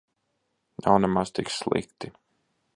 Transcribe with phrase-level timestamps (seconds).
[0.85, 2.13] Nav nemaz tik slikti.